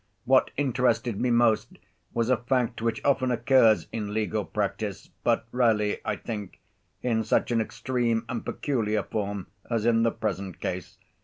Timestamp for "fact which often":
2.37-3.29